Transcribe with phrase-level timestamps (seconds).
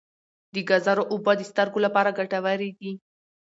[0.53, 2.91] د ګازرو اوبه د سترګو لپاره ګټورې دي.